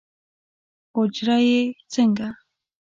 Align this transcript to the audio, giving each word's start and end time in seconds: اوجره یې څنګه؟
اوجره 0.95 1.37
یې 1.47 1.59
څنګه؟ 1.93 2.27